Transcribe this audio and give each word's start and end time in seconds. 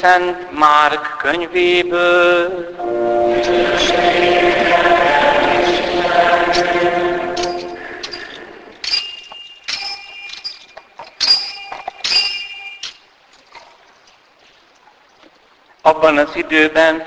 Szent 0.00 0.50
Márk 0.58 1.16
könyvéből. 1.18 2.74
Abban 15.82 16.18
az 16.18 16.36
időben 16.36 17.06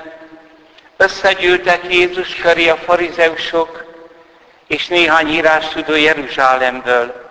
összegyűltek 0.96 1.92
Jézus 1.92 2.34
köré 2.34 2.68
a 2.68 2.76
farizeusok 2.76 3.84
és 4.66 4.86
néhány 4.86 5.28
írás 5.28 5.68
tudó 5.68 5.94
Jeruzsálemből. 5.94 7.29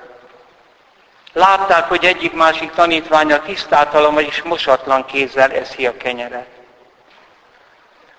Látták, 1.33 1.88
hogy 1.88 2.05
egyik-másik 2.05 2.71
tanítványa 2.71 3.41
tisztátalan 3.41 4.19
és 4.19 4.41
mosatlan 4.41 5.05
kézzel 5.05 5.52
eszi 5.52 5.88
a 5.88 5.97
kenyeret. 5.97 6.47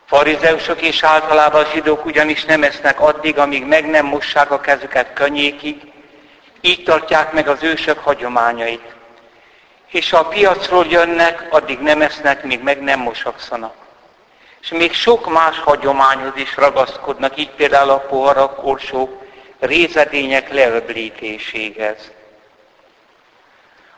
Farizeusok 0.07 0.81
és 0.81 1.03
általában 1.03 1.65
a 1.65 1.71
zsidók 1.73 2.05
ugyanis 2.05 2.45
nem 2.45 2.63
esznek 2.63 3.01
addig, 3.01 3.39
amíg 3.39 3.67
meg 3.67 3.91
nem 3.91 4.07
mossák 4.07 4.51
a 4.51 4.61
kezüket 4.61 5.13
könnyékig, 5.13 5.93
így 6.61 6.83
tartják 6.83 7.33
meg 7.33 7.49
az 7.49 7.63
ősök 7.63 7.99
hagyományait. 7.99 8.95
És 9.87 10.11
ha 10.11 10.19
a 10.19 10.29
piacról 10.29 10.87
jönnek, 10.87 11.47
addig 11.51 11.79
nem 11.79 12.03
esznek, 12.03 12.45
míg 12.45 12.63
meg 12.63 12.83
nem 12.83 13.01
mosakszanak. 13.01 13.75
És 14.61 14.69
még 14.69 14.93
sok 14.93 15.33
más 15.33 15.59
hagyományhoz 15.59 16.37
is 16.37 16.57
ragaszkodnak, 16.57 17.37
így 17.37 17.51
például 17.51 17.91
a 17.91 17.99
poharak, 17.99 18.57
korsók, 18.57 19.23
rézedények 19.59 20.53
leöblítéséhez. 20.53 22.11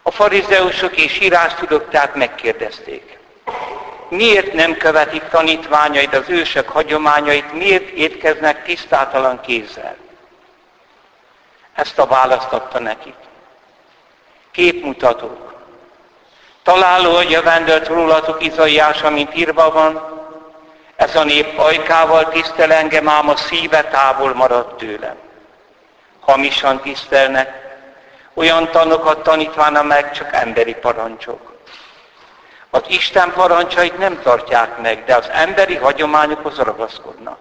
A 0.02 0.10
farizeusok 0.10 0.96
és 0.96 1.20
írástudók 1.20 1.90
tehát 1.90 2.14
megkérdezték, 2.14 3.18
miért 4.08 4.52
nem 4.52 4.76
követik 4.76 5.22
tanítványaid 5.28 6.14
az 6.14 6.28
ősök 6.28 6.68
hagyományait, 6.68 7.52
miért 7.52 7.88
étkeznek 7.88 8.64
tisztátalan 8.64 9.40
kézzel? 9.40 9.96
Ezt 11.74 11.98
a 11.98 12.06
választ 12.06 12.52
adta 12.52 12.78
nekik. 12.78 13.14
Képmutatók. 14.50 15.54
Találó 16.62 17.14
a 17.14 17.22
jövendőlt 17.22 17.86
rólatok 17.86 18.44
Izaiása, 18.44 19.10
mint 19.10 19.36
írva 19.36 19.70
van, 19.70 20.20
ez 20.96 21.16
a 21.16 21.24
nép 21.24 21.58
ajkával 21.58 22.28
tisztel 22.28 22.72
engem, 22.72 23.08
ám 23.08 23.28
a 23.28 23.36
szíve 23.36 23.84
távol 23.84 24.34
maradt 24.34 24.76
tőlem. 24.76 25.16
Hamisan 26.20 26.80
tisztelnek, 26.80 27.61
olyan 28.34 28.70
tanokat 28.70 29.22
tanítvána 29.22 29.82
meg, 29.82 30.12
csak 30.12 30.32
emberi 30.32 30.74
parancsok. 30.74 31.52
Az 32.70 32.82
Isten 32.86 33.32
parancsait 33.32 33.98
nem 33.98 34.22
tartják 34.22 34.78
meg, 34.78 35.04
de 35.04 35.16
az 35.16 35.28
emberi 35.32 35.76
hagyományokhoz 35.76 36.56
ragaszkodnak. 36.56 37.38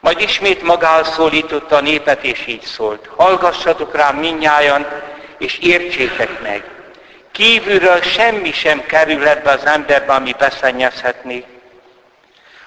Majd 0.00 0.20
ismét 0.20 0.62
magál 0.62 1.04
szólította 1.04 1.76
a 1.76 1.80
népet, 1.80 2.24
és 2.24 2.46
így 2.46 2.62
szólt. 2.62 3.08
Hallgassatok 3.16 3.94
rám 3.94 4.16
minnyájan, 4.16 4.86
és 5.38 5.58
értsétek 5.58 6.40
meg. 6.42 6.64
Kívülről 7.32 8.00
semmi 8.00 8.52
sem 8.52 8.86
kerülhet 8.86 9.42
be 9.42 9.50
az 9.50 9.66
emberbe, 9.66 10.12
ami 10.12 10.34
beszennyezhetné, 10.38 11.44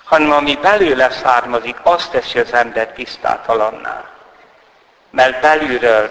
hanem 0.04 0.32
ami 0.32 0.58
belőle 0.62 1.10
származik, 1.10 1.76
azt 1.84 2.12
teszi 2.12 2.40
az 2.40 2.54
ember 2.54 2.88
tisztátalanná. 2.88 4.10
Mert 5.10 5.42
belülről 5.42 6.10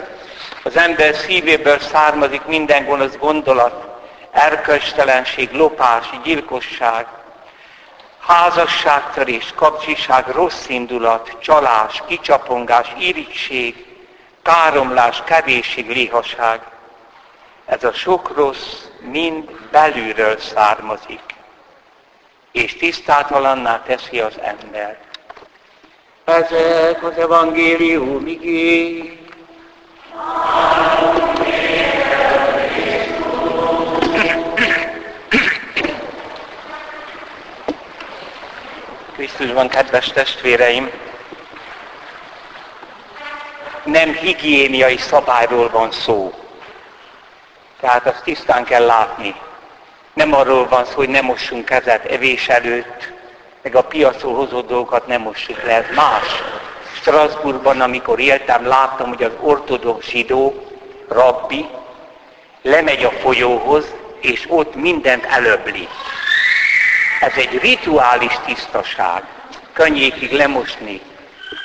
az 0.62 0.76
ember 0.76 1.14
szívéből 1.14 1.78
származik 1.78 2.44
minden 2.44 2.84
gonosz 2.84 3.16
gondolat, 3.16 3.86
erkölcstelenség, 4.30 5.52
lopás, 5.52 6.10
gyilkosság, 6.24 7.06
házasságtörés, 8.26 9.52
kapcsiság, 9.54 10.28
rossz 10.28 10.68
indulat, 10.68 11.36
csalás, 11.40 12.02
kicsapongás, 12.06 12.92
irigység, 12.98 13.86
káromlás, 14.42 15.22
kevésség, 15.24 15.88
léhaság. 15.88 16.60
Ez 17.66 17.84
a 17.84 17.92
sok 17.92 18.36
rossz 18.36 18.82
mind 19.00 19.50
belülről 19.70 20.38
származik, 20.38 21.20
és 22.52 22.76
tisztátalanná 22.76 23.82
teszi 23.82 24.20
az 24.20 24.34
ember. 24.40 24.98
Ezek 26.24 27.02
az 27.02 27.16
evangélium 27.18 28.26
igény. 28.26 29.21
Krisztusban, 39.12 39.68
kedves 39.68 40.08
testvéreim, 40.08 40.90
nem 43.84 44.12
higiéniai 44.12 44.96
szabályról 44.96 45.70
van 45.70 45.90
szó. 45.90 46.32
Tehát 47.80 48.06
azt 48.06 48.22
tisztán 48.22 48.64
kell 48.64 48.84
látni. 48.84 49.34
Nem 50.14 50.34
arról 50.34 50.68
van 50.68 50.84
szó, 50.84 50.94
hogy 50.94 51.08
nem 51.08 51.24
mossunk 51.24 51.64
kezet 51.64 52.04
evés 52.04 52.48
előtt, 52.48 53.12
meg 53.62 53.74
a 53.74 53.82
piacról 53.82 54.34
hozott 54.34 54.68
dolgokat 54.68 55.06
nem 55.06 55.20
mossuk 55.20 55.62
le. 55.62 55.72
Ez 55.72 55.94
más. 55.94 56.42
Strasbourgban, 57.02 57.80
amikor 57.80 58.20
éltem, 58.20 58.66
láttam, 58.66 59.08
hogy 59.08 59.22
az 59.22 59.32
ortodox 59.40 60.08
zsidó, 60.08 60.66
rabbi, 61.08 61.66
lemegy 62.62 63.04
a 63.04 63.10
folyóhoz, 63.10 63.84
és 64.20 64.44
ott 64.48 64.74
mindent 64.74 65.24
elöbli. 65.24 65.88
Ez 67.20 67.32
egy 67.36 67.58
rituális 67.60 68.32
tisztaság, 68.44 69.22
könnyékig 69.72 70.32
lemosni. 70.32 71.00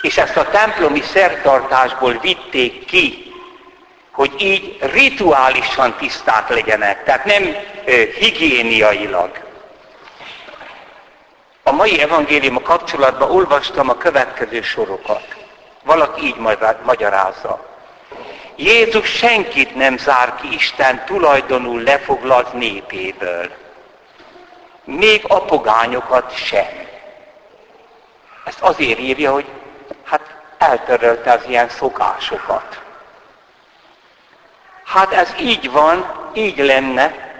És 0.01 0.17
ezt 0.17 0.37
a 0.37 0.49
templomi 0.49 1.01
szertartásból 1.01 2.19
vitték 2.21 2.85
ki, 2.85 3.31
hogy 4.11 4.31
így 4.39 4.77
rituálisan 4.79 5.95
tiszták 5.99 6.49
legyenek, 6.49 7.03
tehát 7.03 7.25
nem 7.25 7.55
ö, 7.85 7.91
higiéniailag. 8.19 9.46
A 11.67 11.71
mai 11.71 12.01
evangélium 12.01 12.61
kapcsolatban 12.61 13.31
olvastam 13.31 13.89
a 13.89 13.97
következő 13.97 14.61
sorokat. 14.61 15.35
Valaki 15.83 16.25
így 16.25 16.35
magyarázza. 16.83 17.65
Jézus 18.55 19.09
senkit 19.09 19.75
nem 19.75 19.97
zár 19.97 20.35
ki 20.35 20.53
Isten 20.53 21.05
tulajdonul 21.05 21.81
lefoglalt 21.81 22.53
népéből. 22.53 23.51
Még 24.83 25.23
a 25.27 25.41
pogányokat 25.41 26.35
sem. 26.35 26.87
Ezt 28.45 28.61
azért 28.61 28.99
írja, 28.99 29.31
hogy 29.31 29.45
hát 30.03 30.35
eltörölte 30.57 31.31
az 31.31 31.41
ilyen 31.47 31.69
szokásokat. 31.69 32.81
Hát 34.85 35.13
ez 35.13 35.33
így 35.39 35.71
van, 35.71 36.29
így 36.33 36.57
lenne. 36.57 37.31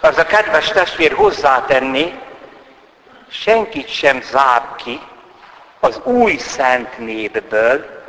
Az 0.00 0.18
a 0.18 0.24
kedves 0.24 0.68
testvér 0.68 1.12
hozzátenni, 1.12 2.24
senkit 3.40 3.88
sem 3.88 4.22
zár 4.22 4.62
ki 4.76 5.00
az 5.80 6.00
új 6.04 6.36
szent 6.36 6.98
népből, 6.98 8.04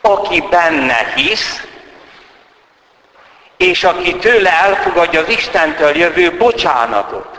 aki 0.00 0.40
benne 0.40 1.12
hisz, 1.14 1.66
és 3.56 3.84
aki 3.84 4.16
tőle 4.16 4.50
elfogadja 4.50 5.20
az 5.20 5.28
Istentől 5.28 5.96
jövő 5.96 6.36
bocsánatot. 6.36 7.38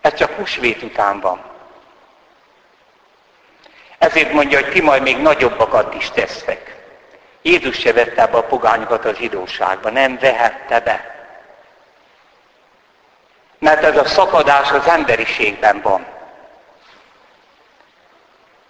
Ez 0.00 0.14
csak 0.14 0.30
húsvét 0.30 0.82
után 0.82 1.20
van. 1.20 1.42
Ezért 3.98 4.32
mondja, 4.32 4.60
hogy 4.60 4.70
ti 4.70 4.80
majd 4.80 5.02
még 5.02 5.16
nagyobbakat 5.16 5.94
is 5.94 6.10
tesztek. 6.10 6.76
Jézus 7.42 7.78
se 7.78 7.92
vette 7.92 8.26
be 8.26 8.36
a 8.36 8.42
pogányokat 8.42 9.04
a 9.04 9.14
zsidóságba, 9.14 9.90
nem 9.90 10.18
vehette 10.18 10.80
be. 10.80 11.19
Mert 13.60 13.84
ez 13.84 13.96
a 13.96 14.04
szakadás 14.04 14.70
az 14.70 14.86
emberiségben 14.86 15.80
van. 15.82 16.06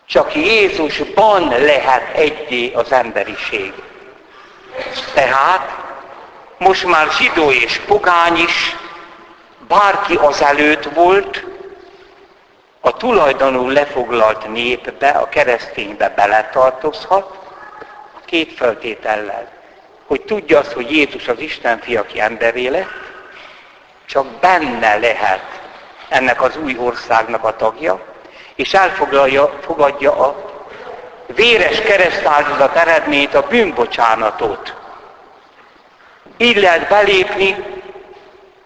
Csak 0.06 0.34
Jézusban 0.34 1.48
lehet 1.48 2.16
egyé 2.16 2.72
az 2.72 2.92
emberiség. 2.92 3.72
Tehát 5.14 5.70
most 6.58 6.84
már 6.84 7.06
zsidó 7.10 7.50
és 7.50 7.78
pogány 7.78 8.36
is, 8.36 8.76
bárki 9.68 10.14
azelőtt 10.14 10.84
volt, 10.84 11.44
a 12.80 12.96
tulajdonul 12.96 13.72
lefoglalt 13.72 14.48
népbe, 14.48 15.08
a 15.08 15.28
kereszténybe 15.28 16.08
beletartozhat, 16.08 17.38
két 18.24 18.52
feltétellel. 18.56 19.48
Hogy 20.06 20.20
tudja 20.20 20.58
azt, 20.58 20.72
hogy 20.72 20.90
Jézus 20.90 21.28
az 21.28 21.40
Isten 21.40 21.80
fia, 21.80 22.00
aki 22.00 22.20
emberé 22.20 22.66
lett, 22.66 23.09
csak 24.10 24.26
benne 24.26 24.96
lehet 24.96 25.60
ennek 26.08 26.42
az 26.42 26.56
új 26.56 26.76
országnak 26.78 27.44
a 27.44 27.56
tagja, 27.56 28.00
és 28.54 28.74
elfoglalja, 28.74 29.58
fogadja 29.60 30.26
a 30.26 30.50
véres 31.26 31.80
keresztáldozat 31.80 32.76
eredményt, 32.76 33.34
a 33.34 33.46
bűnbocsánatot. 33.46 34.74
Így 36.36 36.56
lehet 36.56 36.88
belépni 36.88 37.56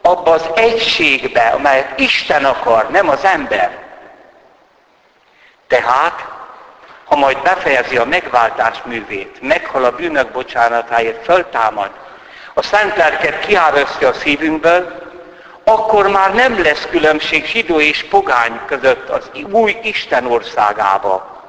abba 0.02 0.31
az 0.31 0.50
egységbe, 0.55 1.49
amelyet 1.49 1.99
Isten 1.99 2.44
akar, 2.44 2.91
nem 2.91 3.08
az 3.08 3.25
ember. 3.25 3.79
Tehát, 5.67 6.25
ha 7.05 7.17
majd 7.17 7.43
befejezi 7.43 7.96
a 7.96 8.05
megváltás 8.05 8.82
művét, 8.85 9.41
meghal 9.41 9.85
a 9.85 9.91
bűnök 9.91 10.31
bocsánatáért, 10.31 11.25
föltámad, 11.25 11.91
a 12.55 12.62
szent 12.62 12.96
lelket 12.96 13.46
kiárasztja 13.46 14.08
a 14.08 14.12
szívünkből, 14.12 15.04
akkor 15.65 16.07
már 16.07 16.35
nem 16.35 16.63
lesz 16.63 16.87
különbség 16.91 17.47
zsidó 17.47 17.81
és 17.81 18.05
pogány 18.05 18.61
között 18.67 19.09
az 19.09 19.31
új 19.51 19.77
Isten 19.83 20.27
országába. 20.27 21.43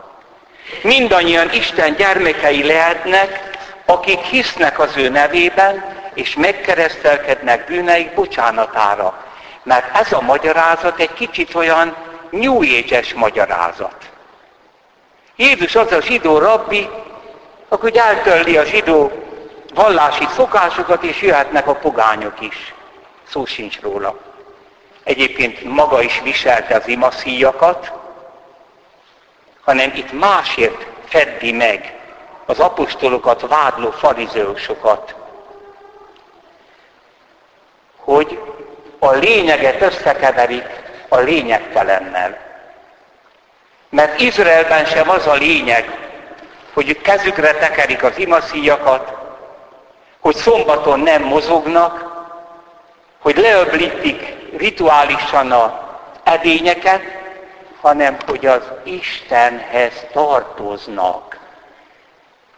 Mindannyian 0.83 1.53
Isten 1.53 1.95
gyermekei 1.95 2.63
lehetnek, 2.63 3.49
akik 3.85 4.19
hisznek 4.19 4.79
az 4.79 4.97
ő 4.97 5.09
nevében, 5.09 5.83
és 6.13 6.35
megkeresztelkednek 6.35 7.65
bűneik 7.65 8.13
bocsánatára. 8.13 9.23
Mert 9.63 9.97
ez 9.97 10.11
a 10.11 10.21
magyarázat 10.21 10.99
egy 10.99 11.13
kicsit 11.13 11.55
olyan 11.55 11.95
New 12.29 12.63
magyarázat. 13.15 13.95
Jézus 15.35 15.75
az 15.75 15.91
a 15.91 16.01
zsidó 16.01 16.37
rabbi, 16.37 16.89
aki 17.69 17.99
eltörli 17.99 18.57
a 18.57 18.63
zsidó 18.63 19.11
vallási 19.73 20.27
szokásokat, 20.35 21.03
és 21.03 21.21
jöhetnek 21.21 21.67
a 21.67 21.75
pogányok 21.75 22.41
is. 22.41 22.74
Szó 23.29 23.45
sincs 23.45 23.81
róla. 23.81 24.17
Egyébként 25.03 25.63
maga 25.63 26.01
is 26.01 26.21
viselte 26.23 26.75
az 26.75 26.87
imaszíjakat, 26.87 27.91
hanem 29.63 29.91
itt 29.95 30.11
másért 30.11 30.85
feddi 31.05 31.51
meg 31.51 31.99
az 32.45 32.59
apostolokat 32.59 33.47
vádló 33.47 33.91
farizeusokat, 33.91 35.15
hogy 37.95 38.39
a 38.99 39.11
lényeget 39.11 39.81
összekeverik 39.81 40.65
a 41.09 41.17
lényegtelennel. 41.17 42.37
Mert 43.89 44.19
Izraelben 44.19 44.85
sem 44.85 45.09
az 45.09 45.27
a 45.27 45.33
lényeg, 45.33 46.09
hogy 46.73 47.01
kezükre 47.01 47.53
tekerik 47.53 48.03
az 48.03 48.17
imaszíjakat, 48.17 49.13
hogy 50.19 50.35
szombaton 50.35 50.99
nem 50.99 51.23
mozognak, 51.23 52.14
hogy 53.25 53.37
leöblítik 53.37 54.35
rituálisan 54.57 55.51
a 55.51 55.97
edényeket, 56.23 57.01
hanem 57.81 58.17
hogy 58.27 58.45
az 58.45 58.63
Istenhez 58.83 60.05
tartoznak. 60.11 61.39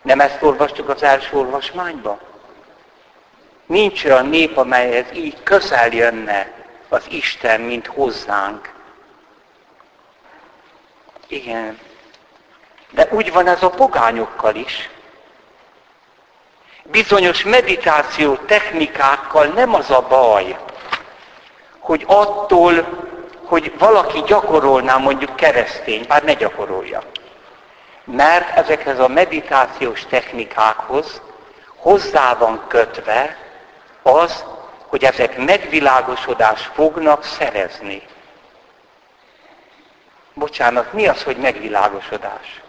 Nem 0.01 0.19
ezt 0.19 0.41
olvastuk 0.41 0.89
az 0.89 1.03
első 1.03 1.37
olvasmányban? 1.37 2.19
Nincs 3.65 4.05
olyan 4.05 4.25
nép, 4.25 4.57
amelyhez 4.57 5.05
így 5.13 5.43
közel 5.43 5.93
jönne 5.93 6.51
az 6.89 7.03
Isten, 7.09 7.61
mint 7.61 7.87
hozzánk. 7.87 8.73
Igen. 11.27 11.79
De 12.91 13.07
úgy 13.11 13.31
van 13.31 13.47
ez 13.47 13.63
a 13.63 13.69
pogányokkal 13.69 14.55
is. 14.55 14.89
Bizonyos 16.91 17.43
meditáció 17.43 18.35
technikákkal 18.35 19.45
nem 19.45 19.73
az 19.73 19.91
a 19.91 20.01
baj, 20.01 20.57
hogy 21.79 22.03
attól, 22.07 22.73
hogy 23.45 23.73
valaki 23.77 24.23
gyakorolná 24.25 24.97
mondjuk 24.97 25.35
keresztény, 25.35 26.05
bár 26.07 26.23
ne 26.23 26.33
gyakorolja. 26.33 27.01
Mert 28.03 28.57
ezekhez 28.57 28.99
a 28.99 29.07
meditációs 29.07 30.05
technikákhoz 30.05 31.21
hozzá 31.75 32.33
van 32.33 32.63
kötve 32.67 33.37
az, 34.01 34.43
hogy 34.87 35.03
ezek 35.03 35.37
megvilágosodást 35.37 36.71
fognak 36.73 37.23
szerezni. 37.23 38.01
Bocsánat, 40.33 40.93
mi 40.93 41.07
az, 41.07 41.23
hogy 41.23 41.37
megvilágosodás? 41.37 42.61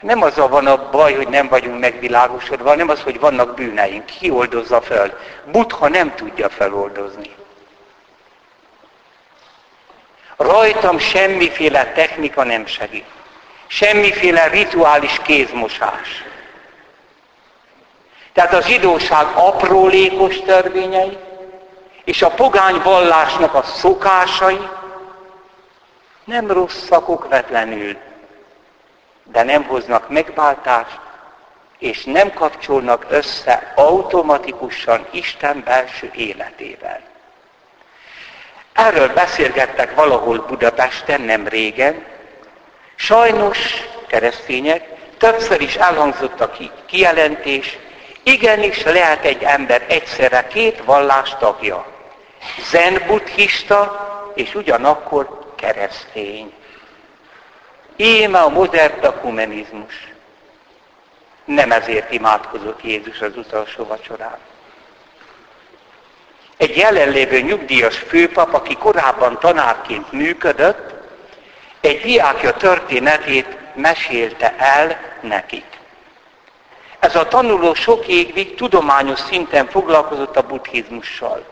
Nem 0.00 0.22
az 0.22 0.38
a 0.38 0.48
van 0.48 0.66
a 0.66 0.90
baj, 0.90 1.14
hogy 1.14 1.28
nem 1.28 1.48
vagyunk 1.48 1.80
megvilágosodva, 1.80 2.68
hanem 2.68 2.88
az, 2.88 3.00
hogy 3.00 3.20
vannak 3.20 3.54
bűneink. 3.54 4.04
Ki 4.04 4.30
oldozza 4.30 4.80
fel? 4.80 5.18
Butha 5.44 5.88
nem 5.88 6.14
tudja 6.14 6.48
feloldozni. 6.48 7.34
Rajtam 10.36 10.98
semmiféle 10.98 11.92
technika 11.92 12.44
nem 12.44 12.66
segít. 12.66 13.06
Semmiféle 13.66 14.46
rituális 14.46 15.20
kézmosás. 15.22 16.24
Tehát 18.32 18.52
a 18.52 18.62
zsidóság 18.62 19.26
aprólékos 19.34 20.40
törvényei, 20.40 21.18
és 22.04 22.22
a 22.22 22.30
pogány 22.30 22.80
vallásnak 22.82 23.54
a 23.54 23.62
szokásai 23.62 24.68
nem 26.24 26.50
rosszak 26.50 27.08
okvetlenül, 27.08 27.96
de 29.32 29.42
nem 29.42 29.64
hoznak 29.64 30.08
megváltást, 30.08 30.98
és 31.78 32.04
nem 32.04 32.32
kapcsolnak 32.32 33.06
össze 33.08 33.72
automatikusan 33.74 35.06
Isten 35.10 35.62
belső 35.64 36.10
életével. 36.14 37.00
Erről 38.72 39.08
beszélgettek 39.08 39.94
valahol 39.94 40.38
Budapesten 40.38 41.20
nem 41.20 41.48
régen. 41.48 42.04
Sajnos 42.94 43.58
keresztények, 44.06 44.88
többször 45.18 45.60
is 45.60 45.76
elhangzott 45.76 46.40
a 46.40 46.50
kijelentés, 46.86 47.78
igenis 48.22 48.82
lehet 48.82 49.24
egy 49.24 49.42
ember 49.42 49.84
egyszerre 49.88 50.46
két 50.46 50.84
vallás 50.84 51.36
tagja. 51.38 51.86
Zen 52.70 53.02
buddhista 53.06 54.08
és 54.34 54.54
ugyanakkor 54.54 55.38
keresztény. 55.56 56.52
Íme 58.00 58.38
a 58.38 58.48
modern 58.48 59.04
akumenizmus. 59.04 60.08
Nem 61.44 61.72
ezért 61.72 62.12
imádkozott 62.12 62.82
Jézus 62.82 63.20
az 63.20 63.36
utolsó 63.36 63.84
vacsorán. 63.84 64.38
Egy 66.56 66.76
jelenlévő 66.76 67.40
nyugdíjas 67.40 67.98
főpap, 67.98 68.54
aki 68.54 68.76
korábban 68.76 69.38
tanárként 69.38 70.12
működött, 70.12 70.92
egy 71.80 72.00
diákja 72.00 72.52
történetét 72.52 73.56
mesélte 73.74 74.54
el 74.58 75.00
nekik. 75.20 75.66
Ez 76.98 77.16
a 77.16 77.28
tanuló 77.28 77.74
sok 77.74 78.06
évig 78.06 78.54
tudományos 78.54 79.18
szinten 79.18 79.66
foglalkozott 79.66 80.36
a 80.36 80.46
buddhizmussal. 80.46 81.44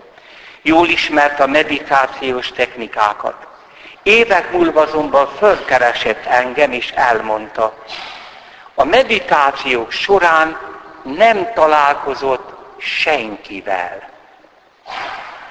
Jól 0.62 0.88
ismerte 0.88 1.43
a 1.43 1.47
meditációs 1.47 2.52
technikákat. 2.52 3.48
Évek 4.08 4.52
múlva 4.52 4.80
azonban 4.80 5.28
fölkeresett 5.36 6.24
engem 6.24 6.72
és 6.72 6.90
elmondta, 6.90 7.74
a 8.74 8.84
meditációk 8.84 9.90
során 9.90 10.58
nem 11.02 11.52
találkozott 11.54 12.50
senkivel. 12.78 14.08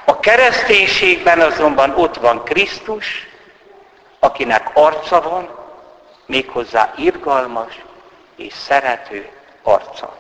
A 0.06 0.20
kereszténységben 0.20 1.40
azonban 1.40 1.94
ott 1.96 2.16
van 2.16 2.44
Krisztus, 2.44 3.28
akinek 4.20 4.70
arca 4.74 5.22
van, 5.22 5.50
méghozzá 6.26 6.94
irgalmas 6.96 7.82
és 8.36 8.54
szerető 8.54 9.30
arca. 9.64 10.18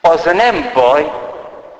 Az 0.00 0.24
nem 0.24 0.70
baj, 0.74 1.12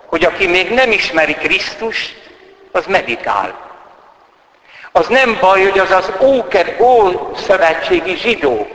hogy 0.07 0.25
aki 0.25 0.47
még 0.47 0.71
nem 0.71 0.91
ismeri 0.91 1.35
Krisztust, 1.35 2.31
az 2.73 2.87
meditál. 2.87 3.66
Az 4.97 5.07
nem 5.07 5.39
baj, 5.41 5.63
hogy 5.63 5.79
az 5.79 5.91
az 5.91 6.13
óker, 6.21 6.77
ó 6.81 7.11
szövetségi 7.35 8.17
zsidó 8.17 8.69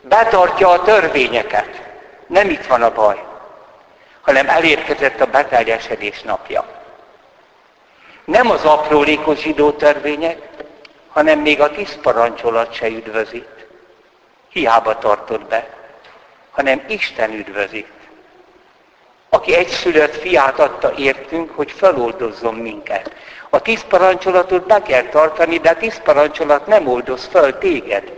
betartja 0.00 0.68
a 0.68 0.82
törvényeket. 0.82 1.82
Nem 2.26 2.50
itt 2.50 2.66
van 2.66 2.82
a 2.82 2.92
baj, 2.92 3.24
hanem 4.20 4.48
elérkezett 4.48 5.20
a 5.20 5.26
beteljesedés 5.26 6.22
napja. 6.22 6.64
Nem 8.24 8.50
az 8.50 8.64
aprólékos 8.64 9.38
zsidó 9.38 9.70
törvények, 9.70 10.38
hanem 11.08 11.38
még 11.38 11.60
a 11.60 11.70
tíz 11.70 11.98
parancsolat 12.02 12.74
se 12.74 12.88
üdvözít. 12.88 13.66
Hiába 14.48 14.98
tartott 14.98 15.44
be 15.44 15.68
hanem 16.54 16.84
Isten 16.88 17.32
üdvözít, 17.32 17.92
aki 19.28 19.54
egyszülött 19.54 20.14
fiát 20.14 20.58
adta 20.58 20.92
értünk, 20.96 21.50
hogy 21.56 21.70
feloldozzon 21.70 22.54
minket. 22.54 23.10
A 23.54 23.60
tíz 23.60 23.84
parancsolatot 23.88 24.66
be 24.66 24.82
kell 24.82 25.02
tartani, 25.02 25.58
de 25.58 25.70
a 25.70 25.76
tíz 25.76 26.00
parancsolat 26.02 26.66
nem 26.66 26.88
oldoz 26.88 27.24
fel 27.24 27.58
téged. 27.58 28.12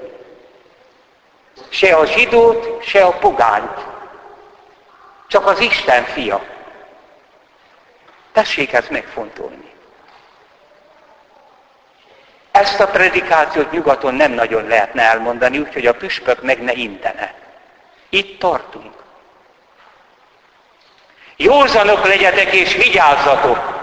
Se 1.69 1.97
a 1.97 2.07
zsidót, 2.07 2.83
se 2.85 3.05
a 3.05 3.11
pogányt. 3.11 3.87
Csak 5.29 5.47
az 5.47 5.61
Isten 5.61 6.05
fia. 6.05 6.45
Tessék 8.33 8.73
ezt 8.73 8.91
megfontolni. 8.91 9.73
Ezt 12.51 12.81
a 12.81 12.87
predikációt 12.87 13.71
nyugaton 13.71 14.15
nem 14.15 14.33
nagyon 14.33 14.67
lehetne 14.67 15.03
elmondani, 15.03 15.59
úgyhogy 15.59 15.87
a 15.87 15.95
püspök 15.95 16.43
meg 16.43 16.63
ne 16.63 16.73
intene. 16.73 17.35
Itt 18.09 18.39
tartunk. 18.39 18.95
Józanok 21.37 22.07
legyetek 22.07 22.53
és 22.53 22.75
vigyázzatok! 22.75 23.76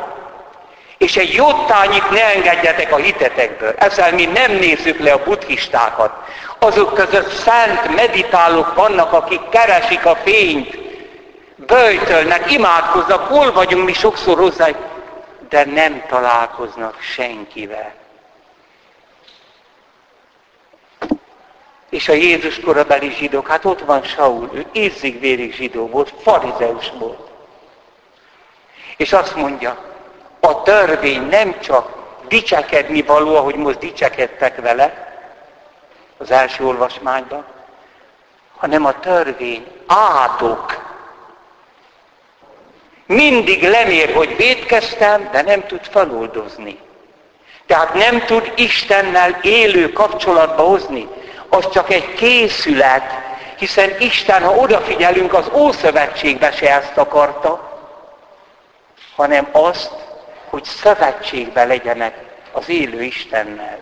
És 1.03 1.17
egy 1.17 1.33
jottányit 1.33 2.10
ne 2.10 2.25
engedjetek 2.25 2.91
a 2.91 2.95
hitetekből. 2.95 3.74
Ezzel 3.77 4.13
mi 4.13 4.25
nem 4.25 4.51
nézzük 4.51 5.00
le 5.00 5.12
a 5.12 5.24
buddhistákat. 5.24 6.12
Azok 6.60 6.93
között 6.93 7.31
szent 7.31 7.95
meditálók 7.95 8.75
vannak, 8.75 9.13
akik 9.13 9.50
keresik 9.50 10.05
a 10.05 10.15
fényt, 10.15 10.77
böjtölnek, 11.55 12.51
imádkoznak, 12.51 13.27
hol 13.27 13.51
vagyunk 13.51 13.86
mi 13.86 13.93
sokszor 13.93 14.38
hozzá, 14.38 14.67
de 15.50 15.65
nem 15.65 16.03
találkoznak 16.07 17.01
senkivel. 17.01 17.93
És 21.89 22.10
a 22.10 22.13
Jézus 22.13 22.60
korabeli 22.60 23.12
zsidók, 23.17 23.48
hát 23.48 23.65
ott 23.65 23.79
van 23.79 24.03
Saul, 24.03 24.50
ő 24.53 24.65
érzig-vérig 24.72 25.53
zsidó 25.53 25.88
volt, 25.88 26.13
farizeus 26.22 26.91
volt. 27.00 27.29
És 28.98 29.13
azt 29.13 29.36
mondja, 29.36 29.91
a 30.45 30.62
törvény 30.62 31.27
nem 31.27 31.59
csak 31.59 31.89
dicsekedni 32.27 33.01
való, 33.01 33.35
ahogy 33.35 33.55
most 33.55 33.77
dicsekedtek 33.77 34.62
vele, 34.62 35.13
az 36.17 36.31
első 36.31 36.65
olvasmányban, 36.65 37.45
hanem 38.57 38.85
a 38.85 39.00
törvény 39.00 39.67
átok. 39.88 40.91
Mindig 43.05 43.63
lemér, 43.63 44.13
hogy 44.13 44.35
védkeztem, 44.35 45.29
de 45.31 45.41
nem 45.41 45.65
tud 45.65 45.85
feloldozni. 45.91 46.79
Tehát 47.65 47.93
nem 47.93 48.25
tud 48.25 48.53
Istennel 48.55 49.39
élő 49.41 49.91
kapcsolatba 49.91 50.63
hozni. 50.63 51.07
Az 51.50 51.69
csak 51.69 51.89
egy 51.91 52.13
készület, 52.13 53.03
hiszen 53.57 54.00
Isten, 54.00 54.43
ha 54.43 54.55
odafigyelünk, 54.55 55.33
az 55.33 55.50
Ószövetségbe 55.53 56.51
se 56.51 56.75
ezt 56.75 56.97
akarta, 56.97 57.71
hanem 59.15 59.47
azt, 59.51 60.02
hogy 60.53 60.63
szövetségbe 60.63 61.65
legyenek 61.65 62.17
az 62.51 62.69
élő 62.69 63.03
Istennel. 63.03 63.79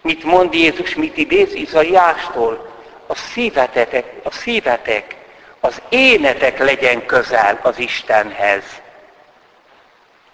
Mit 0.00 0.24
mond 0.24 0.54
Jézus, 0.54 0.94
mit 0.94 1.16
idéz 1.16 1.54
Izaiástól? 1.54 2.72
A 3.06 3.14
szívetek, 3.14 4.12
a 4.22 4.30
szívetek, 4.30 5.16
az 5.60 5.82
énetek 5.88 6.58
legyen 6.58 7.06
közel 7.06 7.60
az 7.62 7.78
Istenhez. 7.78 8.62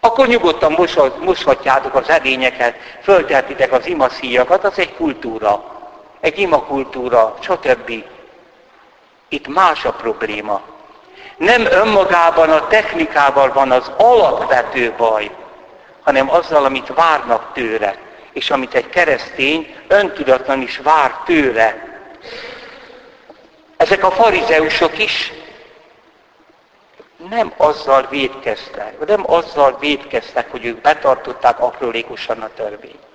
Akkor 0.01 0.27
nyugodtan 0.27 0.77
moshatjátok 1.21 1.95
az 1.95 2.09
edényeket, 2.09 2.77
föltehetitek 3.03 3.73
az 3.73 3.87
imaszíjakat, 3.87 4.65
az 4.65 4.79
egy 4.79 4.95
kultúra, 4.95 5.65
egy 6.21 6.39
imakultúra, 6.39 7.37
stb. 7.41 8.05
Itt 9.29 9.49
más 9.49 9.85
a 9.85 9.93
probléma. 9.93 10.63
Nem 11.41 11.67
önmagában 11.67 12.51
a 12.51 12.67
technikával 12.67 13.53
van 13.53 13.71
az 13.71 13.91
alapvető 13.97 14.95
baj, 14.97 15.31
hanem 16.03 16.31
azzal, 16.31 16.65
amit 16.65 16.95
várnak 16.95 17.53
tőle, 17.53 17.95
és 18.33 18.51
amit 18.51 18.75
egy 18.75 18.89
keresztény 18.89 19.77
öntudatlan 19.89 20.61
is 20.61 20.79
vár 20.79 21.15
tőle. 21.25 21.99
Ezek 23.77 24.05
a 24.05 24.11
farizeusok 24.11 24.99
is 24.99 25.33
nem 27.31 27.53
azzal 27.57 28.07
védkeztek, 28.11 29.07
nem 29.07 29.31
azzal 29.31 29.77
védkeztek, 29.79 30.51
hogy 30.51 30.65
ők 30.65 30.81
betartották 30.81 31.61
aprólékosan 31.61 32.41
a 32.41 32.51
törvényt, 32.55 33.07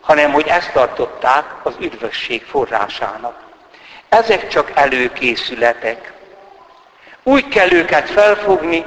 hanem 0.00 0.32
hogy 0.32 0.46
ezt 0.46 0.72
tartották 0.72 1.44
az 1.62 1.74
üdvösség 1.80 2.44
forrásának. 2.44 3.40
Ezek 4.08 4.48
csak 4.48 4.70
előkészületek. 4.74 6.16
Úgy 7.28 7.48
kell 7.48 7.72
őket 7.72 8.10
felfogni, 8.10 8.84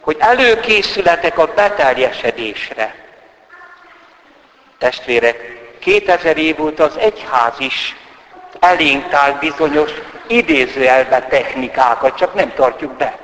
hogy 0.00 0.16
előkészületek 0.18 1.38
a 1.38 1.46
beteljesedésre. 1.54 2.94
Testvérek, 4.78 5.36
2000 5.78 6.38
év 6.38 6.60
óta 6.60 6.84
az 6.84 6.96
egyház 6.96 7.54
is 7.58 7.96
elénk 8.60 9.08
tál 9.08 9.38
bizonyos 9.40 9.90
idézőjelbe 10.26 11.22
technikákat, 11.22 12.16
csak 12.16 12.34
nem 12.34 12.52
tartjuk 12.54 12.92
be. 12.92 13.18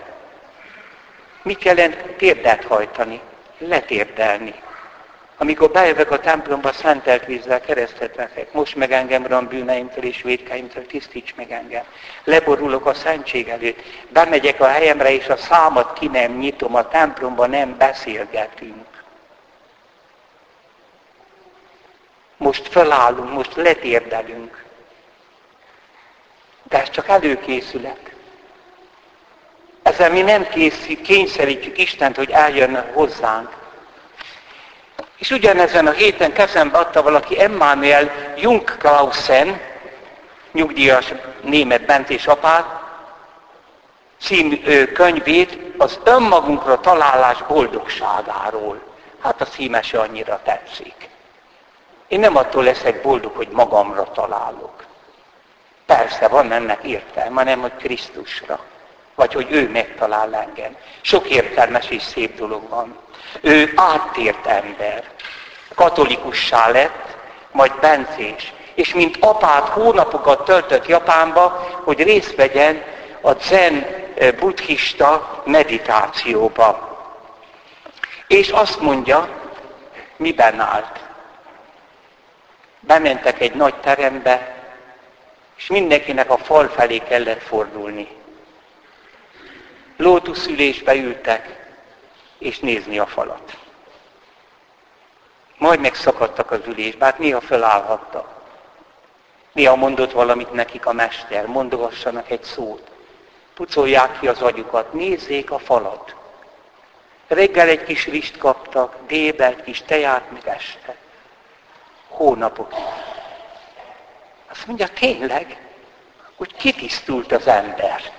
Mit 1.42 1.62
jelent 1.62 1.97
térdet 1.97 2.64
hajtani? 2.64 3.21
Letérdelni. 3.59 4.54
Amikor 5.42 5.70
bejövök 5.70 6.11
a 6.11 6.20
templomba, 6.20 6.72
szentelt 6.72 7.26
vízzel 7.26 7.61
keresztet 7.61 8.14
veszek. 8.14 8.52
Most 8.52 8.76
meg 8.76 8.92
engem 8.92 9.32
a 9.32 9.40
bűneimtől 9.40 10.04
és 10.04 10.22
védkeimtől, 10.22 10.87
tisztíts 10.87 11.34
meg 11.34 11.52
engem. 11.52 11.84
Leborulok 12.25 12.87
a 12.87 12.94
szentség 12.94 13.49
előtt. 13.49 13.78
Bemegyek 14.08 14.61
a 14.61 14.66
helyemre, 14.66 15.11
és 15.12 15.28
a 15.28 15.37
számat 15.37 15.99
ki 15.99 16.06
nem 16.06 16.32
nyitom. 16.32 16.75
A 16.75 16.88
templomba 16.88 17.46
nem 17.46 17.76
beszélgetünk. 17.76 18.87
Most 22.37 22.68
felállunk, 22.68 23.32
most 23.32 23.56
letérdelünk. 23.56 24.64
De 26.62 26.80
ez 26.80 26.90
csak 26.90 27.08
előkészület. 27.08 28.12
Ezzel 29.82 30.11
mi 30.11 30.20
nem 30.20 30.49
készít, 30.49 31.00
kényszerítjük 31.02 31.78
Istent, 31.78 32.16
hogy 32.16 32.30
eljön 32.30 32.90
hozzánk. 32.92 33.62
És 35.22 35.30
ugyanezen 35.30 35.86
a 35.86 35.90
héten 35.90 36.32
kezembe 36.32 36.78
adta 36.78 37.02
valaki 37.02 37.40
Emmanuel 37.40 38.10
Jungklausen, 38.36 39.60
nyugdíjas 40.52 41.12
német 41.42 41.84
bent 41.84 42.10
és 42.10 42.26
apát, 42.26 42.66
című 44.20 44.84
könyvét 44.84 45.58
az 45.78 46.00
önmagunkra 46.04 46.80
találás 46.80 47.42
boldogságáról. 47.48 48.82
Hát 49.20 49.40
a 49.40 49.44
címese 49.44 50.00
annyira 50.00 50.40
tetszik. 50.44 51.08
Én 52.08 52.20
nem 52.20 52.36
attól 52.36 52.64
leszek 52.64 53.02
boldog, 53.02 53.36
hogy 53.36 53.48
magamra 53.48 54.04
találok. 54.04 54.84
Persze 55.86 56.28
van 56.28 56.52
ennek 56.52 56.82
értelme, 56.84 57.34
hanem 57.34 57.60
hogy 57.60 57.76
Krisztusra. 57.76 58.60
Vagy 59.14 59.32
hogy 59.32 59.46
ő 59.50 59.68
megtalál 59.68 60.34
engem. 60.34 60.76
Sok 61.00 61.28
értelmes 61.28 61.88
és 61.88 62.02
szép 62.02 62.36
dolog 62.36 62.68
van. 62.68 62.96
Ő 63.40 63.72
áttért 63.76 64.46
ember. 64.46 65.10
Katolikussá 65.74 66.70
lett, 66.70 67.16
majd 67.50 67.72
bencés. 67.80 68.52
És 68.74 68.94
mint 68.94 69.16
apát 69.20 69.68
hónapokat 69.68 70.44
töltött 70.44 70.86
Japánba, 70.86 71.68
hogy 71.84 72.02
részt 72.02 72.34
vegyen 72.34 72.82
a 73.20 73.32
zen 73.32 73.86
eh, 74.14 74.32
buddhista 74.32 75.42
meditációba. 75.44 76.90
És 78.26 78.48
azt 78.48 78.80
mondja, 78.80 79.28
miben 80.16 80.60
állt. 80.60 81.00
Bementek 82.80 83.40
egy 83.40 83.54
nagy 83.54 83.74
terembe, 83.74 84.62
és 85.56 85.66
mindenkinek 85.66 86.30
a 86.30 86.36
fal 86.36 86.68
felé 86.68 86.98
kellett 86.98 87.42
fordulni. 87.42 88.08
Lótuszülésbe 89.96 90.94
ültek, 90.94 91.62
és 92.42 92.58
nézni 92.58 92.99
a 92.99 93.06
falat. 93.06 93.58
Majd 95.58 95.80
megszakadtak 95.80 96.50
az 96.50 96.61
ülésbe, 96.66 97.04
hát 97.04 97.18
néha 97.18 97.40
felállhattak. 97.40 98.40
Néha 99.52 99.76
mondott 99.76 100.12
valamit 100.12 100.52
nekik 100.52 100.87
a 100.87 100.92
mester, 100.92 101.46
mondogassanak 101.46 102.30
egy 102.30 102.42
szót. 102.42 102.90
Pucolják 103.54 104.18
ki 104.18 104.28
az 104.28 104.42
agyukat, 104.42 104.92
nézzék 104.92 105.50
a 105.50 105.58
falat. 105.58 106.14
Reggel 107.26 107.68
egy 107.68 107.84
kis 107.84 108.06
rist 108.06 108.37
kaptak, 108.37 108.96
délben 109.06 109.52
egy 109.52 109.62
kis 109.62 109.82
teját, 109.82 110.30
meg 110.30 110.49
este. 110.49 110.96
Hónapokig. 112.08 112.84
Azt 114.50 114.66
mondja, 114.66 114.88
tényleg, 114.88 115.68
hogy 116.37 116.56
kitisztult 116.56 117.32
az 117.32 117.46
ember. 117.46 118.12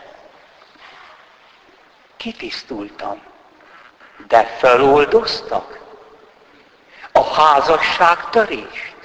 Kitisztultam 2.18 3.22
de 4.27 4.43
feloldoztak 4.43 5.79
a 7.12 7.24
házasság 7.24 8.29
törést. 8.29 8.96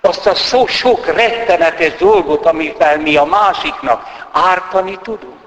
Azt 0.00 0.26
a 0.26 0.34
szó 0.34 0.66
sok 0.66 1.06
rettenetes 1.06 1.94
dolgot, 1.94 2.46
amivel 2.46 2.98
mi 2.98 3.16
a 3.16 3.24
másiknak 3.24 4.28
ártani 4.32 4.98
tudunk. 5.02 5.38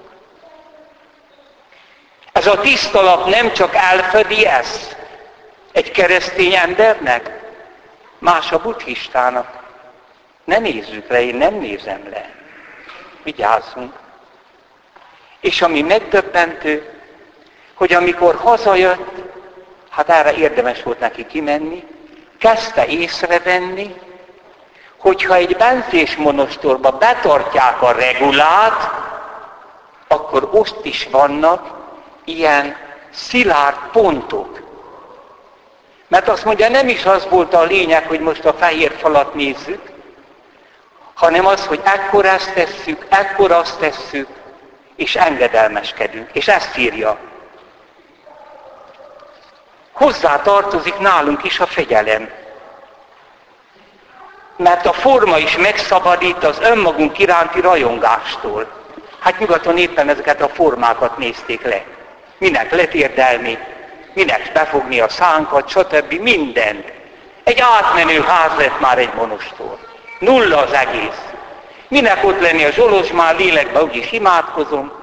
Ez 2.31 2.47
a 2.47 2.59
tisztalat 2.59 3.25
nem 3.25 3.53
csak 3.53 3.75
elfedi 3.75 4.45
ezt 4.45 4.97
egy 5.71 5.91
keresztény 5.91 6.53
embernek, 6.53 7.41
más 8.19 8.51
a 8.51 8.59
buddhistának. 8.59 9.61
Ne 10.43 10.57
nézzük 10.57 11.09
le, 11.09 11.21
én 11.21 11.35
nem 11.35 11.53
nézem 11.53 12.09
le. 12.09 12.29
Vigyázzunk. 13.23 13.93
És 15.39 15.61
ami 15.61 15.81
megdöbbentő, 15.81 16.92
hogy 17.75 17.93
amikor 17.93 18.35
hazajött, 18.35 19.23
Hát 19.95 20.09
erre 20.09 20.33
érdemes 20.33 20.83
volt 20.83 20.99
neki 20.99 21.25
kimenni, 21.25 21.83
kezdte 22.37 22.85
észrevenni, 22.85 23.95
hogyha 24.97 25.35
egy 25.35 25.55
benzés 25.55 26.15
monostorba 26.15 26.91
betartják 26.91 27.81
a 27.81 27.91
regulát, 27.91 28.91
akkor 30.07 30.49
ott 30.51 30.85
is 30.85 31.07
vannak 31.11 31.69
ilyen 32.23 32.75
szilárd 33.11 33.77
pontok. 33.91 34.61
Mert 36.07 36.27
azt 36.27 36.45
mondja, 36.45 36.69
nem 36.69 36.87
is 36.87 37.05
az 37.05 37.27
volt 37.29 37.53
a 37.53 37.63
lényeg, 37.63 38.07
hogy 38.07 38.19
most 38.19 38.45
a 38.45 38.53
fehér 38.53 38.91
falat 38.91 39.33
nézzük, 39.33 39.81
hanem 41.13 41.45
az, 41.45 41.65
hogy 41.65 41.81
ekkor 41.83 42.25
ezt 42.25 42.53
tesszük, 42.53 43.05
ekkor 43.09 43.51
azt 43.51 43.79
tesszük, 43.79 44.27
és 44.95 45.15
engedelmeskedünk. 45.15 46.29
És 46.31 46.47
ezt 46.47 46.77
írja. 46.77 47.31
Hozzá 49.93 50.41
tartozik 50.41 50.97
nálunk 50.97 51.43
is 51.43 51.59
a 51.59 51.65
fegyelem. 51.65 52.29
Mert 54.57 54.85
a 54.85 54.93
forma 54.93 55.37
is 55.37 55.57
megszabadít 55.57 56.43
az 56.43 56.59
önmagunk 56.59 57.19
iránti 57.19 57.61
rajongástól. 57.61 58.67
Hát 59.19 59.39
nyugaton 59.39 59.77
éppen 59.77 60.09
ezeket 60.09 60.41
a 60.41 60.49
formákat 60.49 61.17
nézték 61.17 61.61
le. 61.61 61.83
Minek 62.37 62.71
letérdelni, 62.71 63.57
minek 64.13 64.51
befogni 64.53 64.99
a 64.99 65.09
szánkat, 65.09 65.69
stb. 65.69 66.13
mindent. 66.13 66.91
Egy 67.43 67.59
átmenő 67.59 68.21
ház 68.21 68.51
lett 68.57 68.79
már 68.79 68.97
egy 68.97 69.13
monostor. 69.15 69.77
Nulla 70.19 70.57
az 70.57 70.73
egész. 70.73 71.21
Minek 71.87 72.23
ott 72.23 72.41
lenni 72.41 72.63
a 72.63 72.71
Zsolozsmán 72.71 73.35
lélekbe, 73.35 73.83
úgyis 73.83 74.11
imádkozom. 74.11 75.02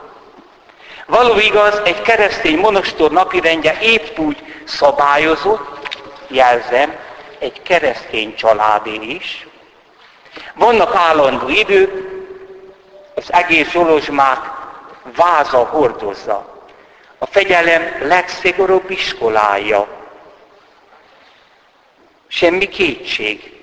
Való 1.10 1.38
igaz, 1.38 1.80
egy 1.84 2.02
keresztény 2.02 2.58
monostor 2.58 3.10
napirendje 3.10 3.78
épp 3.80 4.18
úgy 4.18 4.42
szabályozott, 4.64 5.98
jelzem, 6.28 6.96
egy 7.38 7.62
keresztény 7.62 8.34
családé 8.34 8.94
is. 8.94 9.46
Vannak 10.54 10.94
állandó 10.94 11.48
idők, 11.48 11.92
az 13.14 13.32
egész 13.32 13.70
Zsolozsmák 13.70 14.38
váza 15.16 15.58
hordozza. 15.58 16.64
A 17.18 17.26
fegyelem 17.26 17.96
legszigorúbb 18.02 18.90
iskolája. 18.90 19.86
Semmi 22.28 22.68
kétség. 22.68 23.60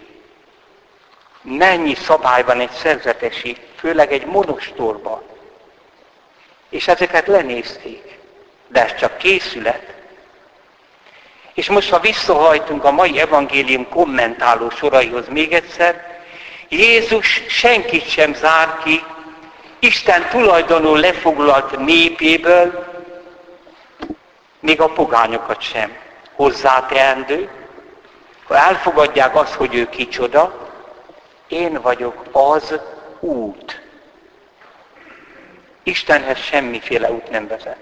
Mennyi 1.41 1.95
szabály 1.95 2.43
van 2.43 2.59
egy 2.59 2.71
szerzetesi, 2.71 3.57
főleg 3.75 4.11
egy 4.11 4.25
monostorban. 4.25 5.35
És 6.69 6.87
ezeket 6.87 7.27
lenézték. 7.27 8.19
De 8.67 8.83
ez 8.83 8.95
csak 8.95 9.17
készület. 9.17 9.95
És 11.53 11.69
most, 11.69 11.89
ha 11.89 11.99
visszahajtunk 11.99 12.83
a 12.83 12.91
mai 12.91 13.19
evangélium 13.19 13.89
kommentáló 13.89 14.69
soraihoz 14.69 15.27
még 15.29 15.53
egyszer, 15.53 16.21
Jézus 16.69 17.43
senkit 17.47 18.09
sem 18.09 18.33
zár 18.33 18.77
ki 18.83 19.03
Isten 19.79 20.29
tulajdonul 20.29 20.99
lefoglalt 20.99 21.77
népéből, 21.77 22.85
még 24.59 24.81
a 24.81 24.87
pogányokat 24.87 25.61
sem 25.61 25.97
hozzáteendő, 26.35 27.49
ha 28.47 28.57
elfogadják 28.57 29.35
azt, 29.35 29.53
hogy 29.53 29.75
ő 29.75 29.89
kicsoda, 29.89 30.69
én 31.47 31.81
vagyok 31.81 32.23
az 32.31 32.79
út. 33.19 33.81
Istenhez 35.87 36.37
semmiféle 36.37 37.11
út 37.11 37.29
nem 37.29 37.47
vezet. 37.47 37.77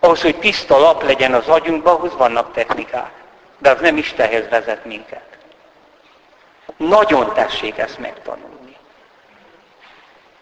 Ahhoz, 0.00 0.22
hogy 0.22 0.38
tiszta 0.38 0.78
lap 0.78 1.02
legyen 1.02 1.34
az 1.34 1.48
agyunkban, 1.48 1.94
ahhoz 1.94 2.16
vannak 2.16 2.52
technikák. 2.52 3.12
De 3.58 3.70
az 3.70 3.80
nem 3.80 3.96
Istenhez 3.96 4.48
vezet 4.48 4.84
minket. 4.84 5.38
Nagyon 6.76 7.32
tessék 7.34 7.78
ezt 7.78 7.98
megtanulni. 7.98 8.76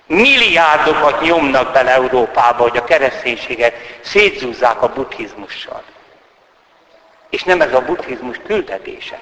Milliárdokat 0.07 1.21
nyomnak 1.21 1.73
bele 1.73 1.91
Európába, 1.91 2.63
hogy 2.63 2.77
a 2.77 2.85
kereszténységet 2.85 3.75
szétzúzzák 4.01 4.83
a 4.83 4.93
buddhizmussal. 4.93 5.83
És 7.29 7.43
nem 7.43 7.61
ez 7.61 7.75
a 7.75 7.85
buddhizmus 7.85 8.39
küldetése. 8.47 9.21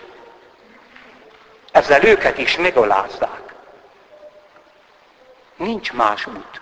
Ezzel 1.72 2.04
őket 2.04 2.38
is 2.38 2.56
megalázzák. 2.56 3.47
Nincs 5.58 5.92
más 5.92 6.26
út. 6.26 6.60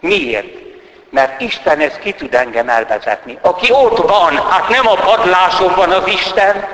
Miért? 0.00 0.66
Mert 1.10 1.40
Isten 1.40 1.80
ezt 1.80 1.98
ki 1.98 2.12
tud 2.12 2.34
engem 2.34 2.68
elvezetni. 2.68 3.38
Aki 3.40 3.72
ott 3.72 3.96
van, 3.96 4.50
hát 4.50 4.68
nem 4.68 4.86
a 4.86 4.94
padláson 4.94 5.74
van 5.74 5.90
az 5.90 6.06
Isten. 6.06 6.68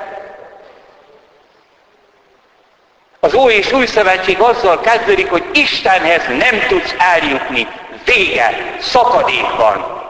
Az 3.19 3.33
Új 3.33 3.53
és 3.53 3.71
Új 3.71 3.85
Szövetség 3.85 4.39
azzal 4.39 4.79
kezdődik, 4.79 5.29
hogy 5.29 5.49
Istenhez 5.53 6.27
nem 6.27 6.67
tudsz 6.67 6.95
eljutni. 6.97 7.67
Vége, 8.05 8.75
szakadék 8.79 9.49
van, 9.57 10.03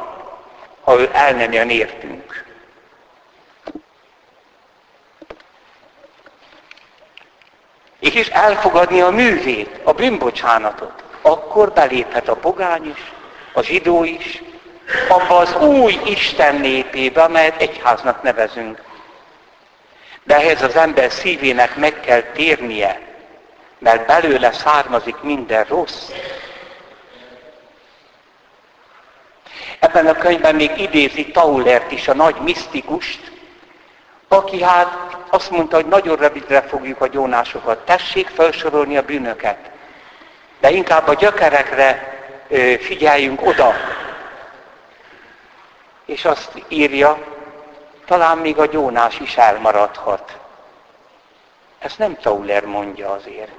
ha 0.83 0.99
ő 0.99 1.09
el 1.13 1.31
nem 1.31 1.51
jön 1.51 1.69
értünk. 1.69 2.45
És 7.99 8.27
elfogadni 8.27 9.01
a 9.01 9.09
művét, 9.09 9.79
a 9.83 9.91
bűnbocsánatot. 9.91 11.04
Akkor 11.27 11.71
beléphet 11.71 12.27
a 12.27 12.35
pogány 12.35 12.89
is, 12.89 13.13
a 13.53 13.61
zsidó 13.61 14.03
is, 14.03 14.41
abba 15.09 15.37
az 15.37 15.55
új 15.55 15.99
Isten 16.05 16.55
népébe, 16.55 17.21
amelyet 17.21 17.61
egyháznak 17.61 18.23
nevezünk. 18.23 18.81
De 20.23 20.35
ehhez 20.35 20.61
az 20.61 20.75
ember 20.75 21.11
szívének 21.11 21.75
meg 21.75 21.99
kell 21.99 22.21
térnie, 22.21 22.99
mert 23.77 24.05
belőle 24.05 24.51
származik 24.51 25.21
minden 25.21 25.63
rossz. 25.63 26.09
Ebben 29.79 30.07
a 30.07 30.13
könyvben 30.13 30.55
még 30.55 30.71
idézi 30.77 31.31
Taulert 31.31 31.91
is, 31.91 32.07
a 32.07 32.13
nagy 32.13 32.35
misztikust, 32.35 33.31
aki 34.27 34.63
hát 34.63 35.17
azt 35.29 35.49
mondta, 35.49 35.75
hogy 35.75 35.87
nagyon 35.87 36.15
rövidre 36.15 36.61
fogjuk 36.61 37.01
a 37.01 37.07
gyónásokat. 37.07 37.85
Tessék 37.85 38.27
felsorolni 38.27 38.97
a 38.97 39.01
bűnöket. 39.01 39.73
De 40.59 40.71
inkább 40.71 41.07
a 41.07 41.13
gyökerekre 41.13 42.13
figyeljünk 42.79 43.45
oda. 43.45 43.73
És 46.05 46.25
azt 46.25 46.51
írja, 46.67 47.17
talán 48.05 48.37
még 48.37 48.57
a 48.57 48.65
gyónás 48.65 49.19
is 49.19 49.37
elmaradhat. 49.37 50.37
Ezt 51.79 51.97
nem 51.97 52.17
Tauler 52.17 52.65
mondja 52.65 53.11
azért. 53.11 53.51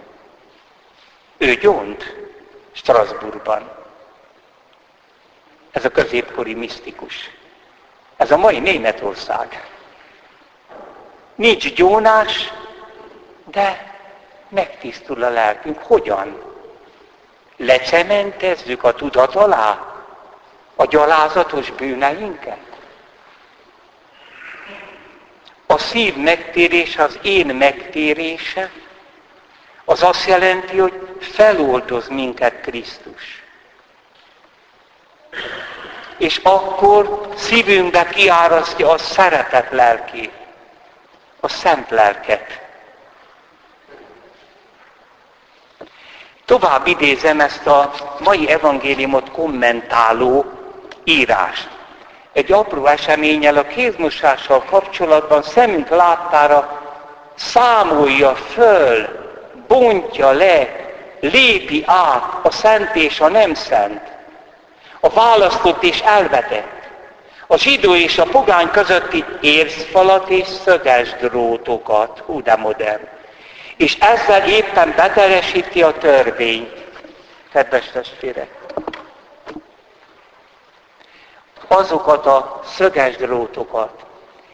Ő 1.36 1.54
gyónt 1.54 2.14
Strasbourgban. 2.72 3.70
Ez 5.70 5.84
a 5.84 5.90
középkori 5.90 6.54
misztikus. 6.54 7.30
Ez 8.16 8.30
a 8.30 8.36
mai 8.36 8.58
Németország. 8.58 9.70
Nincs 11.34 11.74
gyónás, 11.74 12.52
de 13.44 13.94
megtisztul 14.48 15.22
a 15.22 15.28
lelkünk. 15.28 15.78
Hogyan? 15.78 16.45
Lecementezzük 17.56 18.84
a 18.84 18.94
tudat 18.94 19.34
alá 19.34 19.94
a 20.74 20.84
gyalázatos 20.84 21.70
bűneinket? 21.70 22.58
A 25.66 25.78
szív 25.78 26.16
megtérése, 26.16 27.02
az 27.02 27.18
én 27.22 27.46
megtérése, 27.46 28.70
az 29.84 30.02
azt 30.02 30.26
jelenti, 30.26 30.78
hogy 30.78 31.18
feloldoz 31.20 32.08
minket 32.08 32.60
Krisztus. 32.60 33.42
És 36.18 36.40
akkor 36.42 37.28
szívünkbe 37.36 38.04
kiárasztja 38.04 38.90
a 38.90 38.98
szeretet 38.98 39.70
lelkét, 39.70 40.32
a 41.40 41.48
szent 41.48 41.90
lelket. 41.90 42.65
Tovább 46.46 46.86
idézem 46.86 47.40
ezt 47.40 47.66
a 47.66 47.92
mai 48.18 48.50
evangéliumot 48.50 49.30
kommentáló 49.30 50.44
írást. 51.04 51.68
Egy 52.32 52.52
apró 52.52 52.86
eseménnyel 52.86 53.56
a 53.56 53.62
kézmosással 53.62 54.62
kapcsolatban 54.70 55.42
szemünk 55.42 55.88
láttára 55.88 56.82
számolja 57.34 58.34
föl, 58.34 59.08
bontja 59.68 60.30
le, 60.30 60.68
lépi 61.20 61.84
át 61.86 62.38
a 62.42 62.50
szent 62.50 62.94
és 62.94 63.20
a 63.20 63.28
nem 63.28 63.54
szent, 63.54 64.02
a 65.00 65.08
választott 65.08 65.82
és 65.82 66.00
elvetett, 66.00 66.88
a 67.46 67.56
zsidó 67.56 67.94
és 67.94 68.18
a 68.18 68.24
pogány 68.24 68.70
közötti 68.70 69.24
érzfalat 69.40 70.28
és 70.28 70.46
szöges 70.64 71.14
drótokat, 71.20 72.22
hú 72.26 72.42
de 72.42 72.56
modern. 72.56 73.15
És 73.76 73.98
ezzel 73.98 74.48
éppen 74.48 74.94
betelesíti 74.96 75.82
a 75.82 75.92
törvényt. 75.92 76.84
Kedves 77.52 77.90
testvérek! 77.90 78.56
azokat 81.68 82.26
a 82.26 82.60
szöges 82.64 83.16
drótokat, 83.16 84.04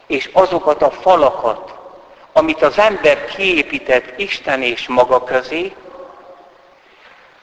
és 0.07 0.31
azokat 0.33 0.83
a 0.83 0.91
falakat, 0.91 1.75
amit 2.33 2.63
az 2.63 2.79
ember 2.79 3.25
kiépített 3.25 4.19
Isten 4.19 4.63
és 4.63 4.89
maga 4.89 5.25
közé, 5.25 5.75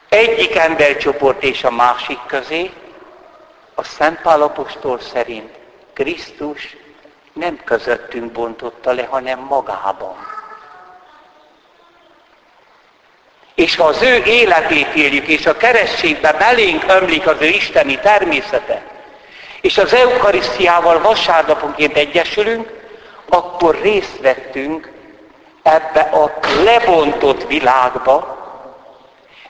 egyik 0.08 0.56
embercsoport 0.56 1.42
és 1.42 1.64
a 1.64 1.70
másik 1.70 2.18
közé, 2.26 2.70
a 3.74 3.84
Szent 3.84 4.20
Pál 4.20 4.42
apostol 4.42 5.00
szerint 5.00 5.58
Krisztus 5.92 6.76
nem 7.32 7.60
közöttünk 7.64 8.32
bontotta 8.32 8.92
le, 8.92 9.04
hanem 9.04 9.38
magában. 9.38 10.29
És 13.60 13.76
ha 13.76 13.84
az 13.84 14.02
ő 14.02 14.22
életét 14.24 14.94
éljük, 14.94 15.26
és 15.26 15.46
a 15.46 15.56
kerességbe 15.56 16.32
belénk 16.32 16.84
ömlik 16.88 17.26
az 17.26 17.36
ő 17.40 17.46
isteni 17.46 17.98
természete, 17.98 18.82
és 19.60 19.78
az 19.78 19.94
eukarisztiával 19.94 21.00
vasárnaponként 21.00 21.96
egyesülünk, 21.96 22.72
akkor 23.28 23.78
részt 23.82 24.20
vettünk 24.20 24.90
ebbe 25.62 26.00
a 26.00 26.38
lebontott 26.64 27.46
világba, 27.46 28.38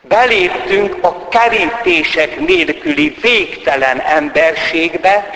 beléptünk 0.01 0.97
a 1.01 1.29
kerintések 1.29 2.39
nélküli 2.39 3.17
végtelen 3.21 4.01
emberségbe, 4.01 5.31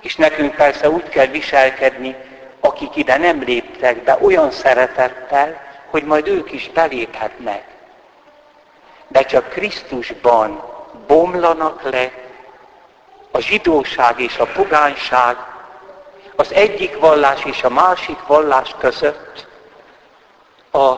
és 0.00 0.16
nekünk 0.16 0.54
persze 0.54 0.90
úgy 0.90 1.08
kell 1.08 1.26
viselkedni, 1.26 2.14
akik 2.60 2.96
ide 2.96 3.16
nem 3.16 3.42
léptek 3.46 3.96
be 4.02 4.18
olyan 4.20 4.50
szeretettel, 4.50 5.69
hogy 5.90 6.04
majd 6.04 6.28
ők 6.28 6.52
is 6.52 6.70
beléphetnek. 6.70 7.64
De 9.08 9.24
csak 9.24 9.48
Krisztusban 9.48 10.62
bomlanak 11.06 11.82
le 11.82 12.12
a 13.30 13.40
zsidóság 13.40 14.20
és 14.20 14.38
a 14.38 14.46
pogányság, 14.46 15.36
az 16.36 16.52
egyik 16.52 16.98
vallás 16.98 17.44
és 17.44 17.62
a 17.62 17.68
másik 17.68 18.26
vallás 18.26 18.74
között 18.78 19.46
a 20.72 20.94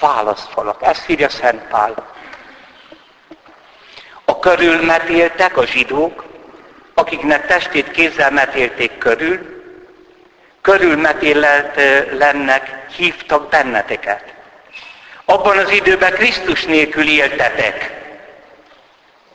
válaszfalak. 0.00 0.82
Ezt 0.82 1.08
írja 1.08 1.28
Szent 1.28 1.62
Pál. 1.68 1.94
A 4.24 4.38
körülmetéltek 4.38 5.56
a 5.56 5.66
zsidók, 5.66 6.24
akiknek 6.94 7.46
testét 7.46 7.90
kézzel 7.90 8.30
metélték 8.30 8.98
körül, 8.98 9.64
körülmetélelt 10.60 11.80
lennek, 12.18 12.86
hívtak 12.96 13.48
benneteket. 13.48 14.35
Abban 15.28 15.58
az 15.58 15.70
időben 15.70 16.12
Krisztus 16.12 16.64
nélkül 16.64 17.08
éltetek. 17.08 18.04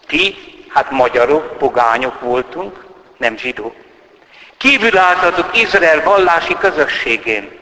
Ti, 0.08 0.36
hát 0.70 0.92
magyarok, 0.92 1.58
pogányok 1.58 2.20
voltunk, 2.20 2.86
nem 3.18 3.38
zsidók. 3.38 3.76
Kívül 4.58 4.98
álltatok 4.98 5.58
Izrael 5.58 6.04
vallási 6.04 6.56
közösségén. 6.60 7.60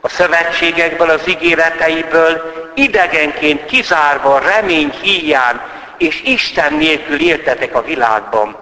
A 0.00 0.08
szövetségekből, 0.08 1.10
az 1.10 1.28
ígéreteiből 1.28 2.52
idegenként 2.74 3.64
kizárva 3.64 4.38
remény 4.38 4.90
híján 5.00 5.60
és 5.98 6.22
Isten 6.22 6.74
nélkül 6.74 7.20
éltetek 7.20 7.74
a 7.74 7.82
világban. 7.82 8.56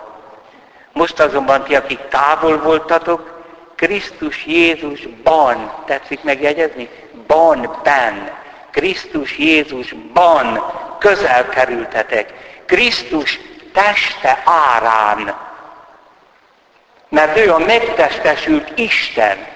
Most 0.93 1.21
azonban 1.21 1.65
ti, 1.65 1.75
akik 1.75 1.99
távol 2.09 2.59
voltatok, 2.59 3.41
Krisztus 3.77 4.47
Jézusban, 4.47 5.73
tetszik 5.87 6.23
megjegyezni? 6.23 6.89
Ban, 7.27 7.79
ben. 7.83 8.42
Krisztus 8.73 9.39
Jézusban 9.39 10.73
közel 10.99 11.49
kerültetek. 11.49 12.33
Krisztus 12.67 13.39
teste 13.73 14.43
árán. 14.45 15.37
Mert 17.09 17.39
ő 17.39 17.53
a 17.53 17.59
megtestesült 17.59 18.79
Isten. 18.79 19.47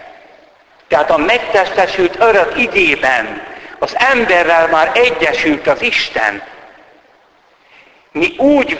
Tehát 0.89 1.11
a 1.11 1.17
megtestesült 1.17 2.17
örök 2.21 2.59
igében 2.59 3.43
az 3.79 3.97
emberrel 3.99 4.67
már 4.67 4.91
egyesült 4.95 5.67
az 5.67 5.83
Isten. 5.83 6.43
Mi 8.13 8.35
úgy 8.39 8.79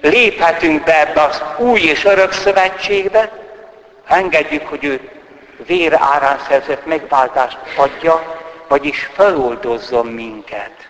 léphetünk 0.00 0.84
be 0.84 1.00
ebbe 1.00 1.22
az 1.22 1.42
új 1.58 1.80
és 1.80 2.04
örök 2.04 2.32
szövetségbe, 2.32 3.32
engedjük, 4.06 4.66
hogy 4.66 4.84
ő 4.84 5.10
vér 5.66 5.98
árán 5.98 6.38
szerzett 6.48 6.86
megváltást 6.86 7.58
adja, 7.76 8.39
vagyis 8.70 9.10
feloldozzon 9.12 10.06
minket. 10.06 10.88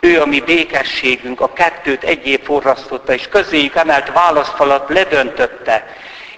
Ő 0.00 0.20
a 0.20 0.26
mi 0.26 0.40
békességünk, 0.40 1.40
a 1.40 1.52
kettőt 1.52 2.04
egyé 2.04 2.40
forrasztotta, 2.44 3.12
és 3.12 3.28
közéjük 3.28 3.74
emelt 3.74 4.12
válaszfalat 4.12 4.88
ledöntötte, 4.88 5.86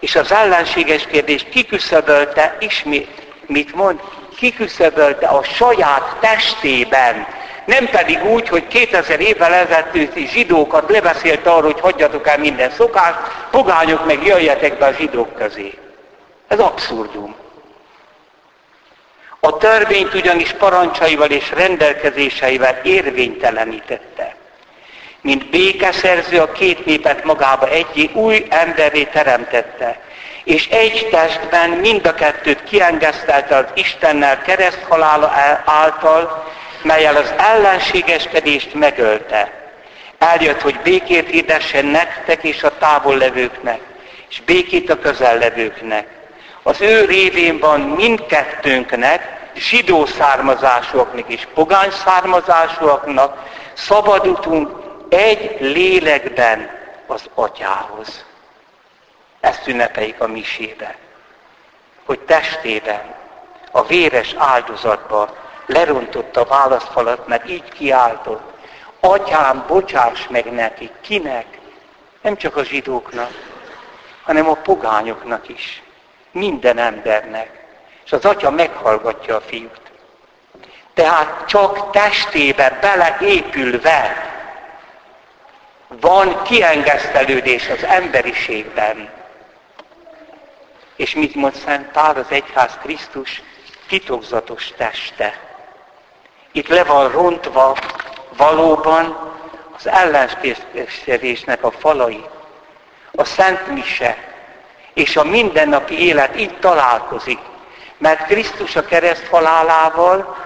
és 0.01 0.17
az 0.17 0.33
ellenséges 0.33 1.07
kérdést 1.07 1.49
kiküszöbölte, 1.49 2.57
ismét, 2.61 3.09
mit 3.47 3.75
mond? 3.75 4.01
Kiküszöbölte 4.37 5.27
a 5.27 5.43
saját 5.43 6.17
testében, 6.21 7.27
nem 7.65 7.89
pedig 7.89 8.25
úgy, 8.25 8.49
hogy 8.49 8.67
2000 8.67 9.21
évvel 9.21 9.53
ezelőtt 9.53 10.17
zsidókat 10.17 10.91
lebeszélt 10.91 11.47
arról, 11.47 11.73
hogy 11.73 11.81
hagyjatok 11.81 12.27
el 12.27 12.39
minden 12.39 12.71
szokást, 12.71 13.19
pogányok 13.51 14.07
meg 14.07 14.27
jöjjetek 14.27 14.79
be 14.79 14.87
a 14.87 14.93
zsidók 14.93 15.35
közé. 15.35 15.79
Ez 16.49 16.59
abszurdum. 16.59 17.42
A 19.45 19.57
törvényt 19.57 20.15
ugyanis 20.15 20.53
parancsaival 20.53 21.31
és 21.31 21.51
rendelkezéseivel 21.51 22.81
érvénytelenítette. 22.83 24.35
Mint 25.21 25.51
békeszerző 25.51 26.41
a 26.41 26.53
két 26.53 26.85
népet 26.87 27.25
magába 27.25 27.69
egy 27.69 28.11
új 28.13 28.47
emberré 28.49 29.05
teremtette, 29.05 30.01
és 30.45 30.69
egy 30.69 31.09
testben 31.11 31.71
mind 31.71 32.07
a 32.07 32.15
kettőt 32.15 32.65
kiengesztelte 32.65 33.57
az 33.57 33.65
Istennel 33.75 34.43
kereszthalála 34.43 35.33
által, 35.65 36.53
melyel 36.83 37.17
az 37.17 37.35
ellenségeskedést 37.37 38.75
megölte. 38.75 39.53
Eljött, 40.19 40.61
hogy 40.61 40.81
békét 40.83 41.29
hirdessen 41.29 41.87
nektek 41.87 42.45
és 42.45 42.63
a 42.63 42.79
távol 42.79 43.17
levőknek, 43.17 43.81
és 44.31 44.41
békét 44.41 44.91
a 44.91 44.99
közel 44.99 45.39
levőknek. 45.39 46.07
Az 46.63 46.81
ő 46.81 47.05
révén 47.05 47.59
van 47.59 47.81
mindkettőnknek, 47.81 49.51
zsidó 49.55 50.07
származásúaknak 50.07 51.29
és 51.29 51.49
pogány 51.55 51.91
származásúaknak 51.91 53.49
szabadutunk 53.73 54.71
egy 55.09 55.57
lélekben 55.61 56.71
az 57.07 57.23
atyához. 57.35 58.25
Ezt 59.41 59.67
ünnepeljük 59.67 60.21
a 60.21 60.27
misébe. 60.27 60.97
Hogy 62.05 62.21
testében, 62.21 63.15
a 63.71 63.87
véres 63.87 64.35
áldozatban 64.39 65.29
lerontotta 65.67 66.41
a 66.41 66.45
válaszfalat, 66.45 67.27
mert 67.27 67.51
így 67.51 67.69
kiáltott. 67.69 68.53
Atyám, 69.01 69.65
bocsáss 69.67 70.27
meg 70.29 70.53
neki. 70.53 70.91
Kinek? 71.01 71.47
Nem 72.21 72.37
csak 72.37 72.57
a 72.57 72.65
zsidóknak, 72.65 73.31
hanem 74.23 74.49
a 74.49 74.55
pogányoknak 74.55 75.49
is. 75.49 75.83
Minden 76.33 76.79
embernek. 76.79 77.51
És 78.05 78.13
az 78.13 78.25
atya 78.25 78.51
meghallgatja 78.51 79.37
a 79.37 79.41
fiút. 79.41 79.81
Tehát 80.95 81.47
csak 81.47 81.91
testébe 81.91 82.79
beleépülve 82.81 84.31
van 85.89 86.43
kiengesztelődés 86.43 87.69
az 87.69 87.85
emberiségben. 87.85 89.11
És 90.97 91.15
mit 91.15 91.35
mond 91.35 91.55
Szent 91.55 91.91
Pál, 91.91 92.17
az 92.17 92.27
egyház 92.29 92.79
Krisztus 92.83 93.43
titokzatos 93.89 94.73
teste. 94.77 95.39
Itt 96.53 96.69
le 96.69 96.85
van 96.85 97.11
rontva 97.11 97.77
valóban 98.37 99.33
az 99.77 99.87
ellentéteskedésnek 99.87 101.65
a 101.65 101.71
falai, 101.71 102.25
a 103.13 103.25
Szent 103.25 103.67
Mise 103.67 104.32
és 104.95 105.17
a 105.17 105.25
mindennapi 105.25 106.07
élet 106.07 106.37
itt 106.37 106.61
találkozik. 106.61 107.39
Mert 107.99 108.27
Krisztus 108.27 108.77
a 108.77 108.85
kereszt 108.85 109.27
halálával 109.31 110.37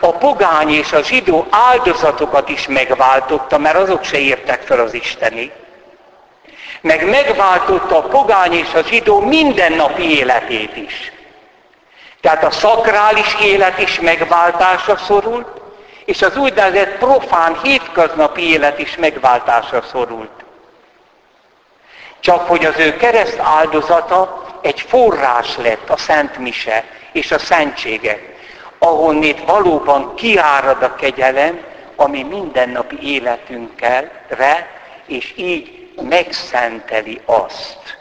a 0.00 0.12
pogány 0.12 0.70
és 0.70 0.92
a 0.92 1.02
zsidó 1.02 1.46
áldozatokat 1.50 2.48
is 2.48 2.66
megváltotta, 2.66 3.58
mert 3.58 3.76
azok 3.76 4.04
se 4.04 4.18
értek 4.18 4.62
fel 4.62 4.80
az 4.80 4.94
Istenig. 4.94 5.52
Meg 6.80 7.08
megváltotta 7.08 7.96
a 7.96 8.08
pogány 8.08 8.52
és 8.52 8.74
a 8.74 8.82
zsidó 8.82 9.20
mindennapi 9.20 10.18
életét 10.18 10.76
is. 10.76 11.12
Tehát 12.20 12.44
a 12.44 12.50
szakrális 12.50 13.36
élet 13.42 13.78
is 13.78 14.00
megváltásra 14.00 14.96
szorult, 14.96 15.46
és 16.04 16.22
az 16.22 16.36
úgynevezett 16.36 16.98
profán 16.98 17.58
hétköznapi 17.62 18.50
élet 18.52 18.78
is 18.78 18.96
megváltásra 18.96 19.82
szorult. 19.82 20.43
Csak 22.24 22.48
hogy 22.48 22.64
az 22.64 22.78
ő 22.78 22.96
kereszt 22.96 23.38
áldozata 23.38 24.44
egy 24.62 24.80
forrás 24.80 25.56
lett 25.56 25.90
a 25.90 25.96
Szent 25.96 26.38
Mise 26.38 26.84
és 27.12 27.32
a 27.32 27.38
szentségek, 27.38 28.34
ahonnét 28.78 29.44
valóban 29.44 30.14
kiárad 30.14 30.82
a 30.82 30.94
kegyelem, 30.94 31.60
ami 31.96 32.22
mindennapi 32.22 32.98
életünkkel, 33.02 34.10
re, 34.28 34.68
és 35.06 35.32
így 35.36 35.92
megszenteli 36.02 37.20
azt. 37.24 37.98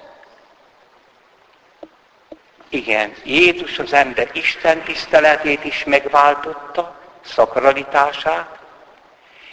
Igen, 2.69 3.13
Jézus 3.23 3.79
az 3.79 3.93
ember 3.93 4.29
Isten 4.33 4.81
tiszteletét 4.81 5.65
is 5.65 5.83
megváltotta, 5.83 6.95
szakralitását, 7.25 8.57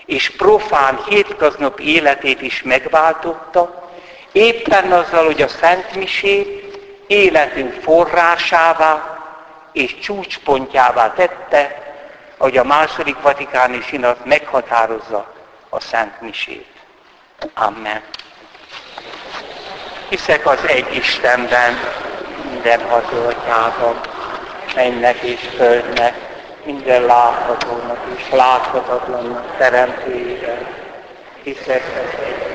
és 0.04 0.30
profán 0.30 0.98
hétköznap 1.09 1.80
életét 1.80 2.42
is 2.42 2.62
megváltotta, 2.62 3.89
éppen 4.32 4.92
azzal, 4.92 5.24
hogy 5.24 5.42
a 5.42 5.48
Szent 5.48 5.94
Misét 5.94 6.78
életünk 7.06 7.82
forrásává 7.82 9.18
és 9.72 9.98
csúcspontjává 9.98 11.12
tette, 11.12 11.94
hogy 12.38 12.56
a 12.56 12.64
második 12.64 13.20
vatikáni 13.22 13.80
sinat 13.80 14.24
meghatározza 14.24 15.32
a 15.68 15.80
Szent 15.80 16.20
Misét. 16.20 16.66
Amen. 17.54 18.02
Hiszek 20.08 20.46
az 20.46 20.58
egy 20.66 20.96
Istenben, 20.96 21.78
minden 22.50 22.88
hatóatyában, 22.88 24.00
mennek 24.74 25.20
és 25.20 25.40
földnek, 25.56 26.14
minden 26.64 27.02
láthatónak 27.02 27.98
és 28.16 28.30
láthatatlannak 28.30 29.56
teremtőjében. 29.56 30.66
Hiszek 31.42 31.82
az 31.94 32.49